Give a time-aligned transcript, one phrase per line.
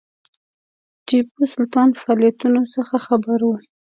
[1.05, 3.55] ټیپو سلطان فعالیتونو څخه خبر وو.